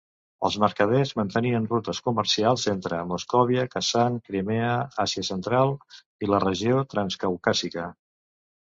[0.47, 5.79] Els mercaders mantenien rutes comercials entre Moscòvia, Kazan, Crimea, l'Àsia Central
[6.27, 7.91] i la regió transcaucàsica.